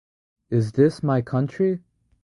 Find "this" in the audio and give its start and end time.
0.71-1.03